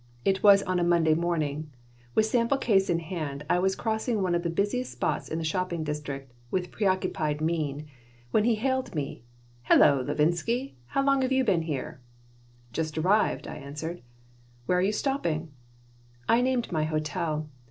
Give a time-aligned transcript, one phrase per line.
[0.25, 1.69] It was on a Monday morning.
[2.15, 5.43] With sample case in hand, I was crossing one of the busiest spots in the
[5.43, 7.85] shopping district with preoccupied mien,
[8.31, 9.21] when he hailed me:
[9.61, 10.73] "Hello, Levinsky!
[10.87, 12.01] How long have you been here?"
[12.73, 14.01] "Just arrived," I answered
[14.65, 15.51] "Where are you stopping?"
[16.27, 17.47] I named my hotel.